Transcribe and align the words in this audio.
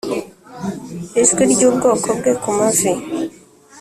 ijwi 1.21 1.43
ry'ubwoko 1.53 2.07
bwe 2.17 2.31
ku 2.41 2.49
mavi 2.57 2.91